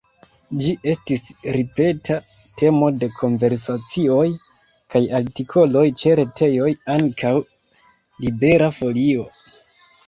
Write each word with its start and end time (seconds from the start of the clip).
Ĝi 0.67 0.71
estis 0.91 1.25
ripeta 1.57 2.15
temo 2.61 2.89
de 3.03 3.11
konversacioj 3.19 4.25
kaj 4.95 5.03
artikoloj 5.21 5.85
ĉe 6.03 6.17
retejoj, 6.23 6.75
ankaŭ 6.99 7.37
Libera 8.27 8.75
Folio. 8.83 9.31